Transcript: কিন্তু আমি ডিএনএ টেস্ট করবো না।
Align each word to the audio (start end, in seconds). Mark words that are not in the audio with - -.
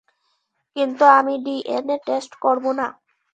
কিন্তু 0.75 1.03
আমি 1.17 1.33
ডিএনএ 1.45 1.97
টেস্ট 2.07 2.31
করবো 2.43 2.69
না। 2.79 2.87